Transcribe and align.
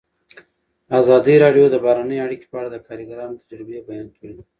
ازادي 1.01 1.35
راډیو 1.43 1.65
د 1.69 1.75
بهرنۍ 1.85 2.17
اړیکې 2.25 2.45
په 2.51 2.55
اړه 2.59 2.69
د 2.71 2.77
کارګرانو 2.87 3.39
تجربې 3.45 3.77
بیان 3.89 4.07
کړي. 4.17 4.33